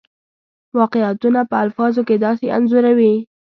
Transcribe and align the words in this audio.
واقعیتونه 0.77 1.41
په 1.49 1.55
الفاظو 1.63 2.01
کې 2.07 2.15
داسې 2.25 2.45
انځوروي. 2.57 3.13